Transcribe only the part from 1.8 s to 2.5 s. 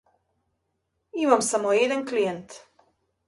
еден клиент.